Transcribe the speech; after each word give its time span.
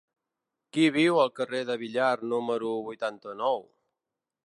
Qui 0.77 0.85
viu 0.95 1.19
al 1.25 1.29
carrer 1.41 1.61
de 1.71 1.77
Villar 1.83 2.09
número 2.35 2.75
vuitanta-nou? 2.91 3.67